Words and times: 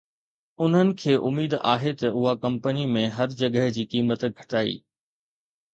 انهن 0.63 0.93
کي 1.03 1.17
اميد 1.29 1.53
آهي 1.73 1.93
ته 1.99 2.07
اها 2.17 2.33
ڪمپني 2.47 2.87
۾ 2.97 3.05
هر 3.19 3.39
جڳهه 3.41 3.69
جي 3.79 3.87
قيمت 3.95 4.29
گھٽائي 4.41 4.77